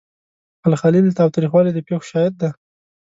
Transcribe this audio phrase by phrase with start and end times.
[0.69, 2.49] الخلیل د تاوتریخوالي د پیښو شاهد دی.